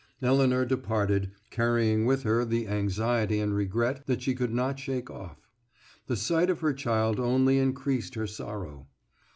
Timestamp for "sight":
6.15-6.49